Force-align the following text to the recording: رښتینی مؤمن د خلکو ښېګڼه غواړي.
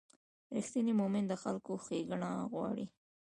رښتینی 0.57 0.93
مؤمن 0.99 1.23
د 1.27 1.33
خلکو 1.43 1.71
ښېګڼه 1.85 2.29
غواړي. 2.51 2.85